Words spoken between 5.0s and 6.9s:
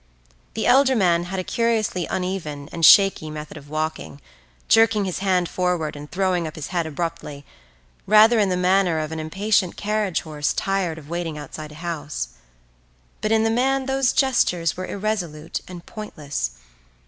his hand forward and throwing up his head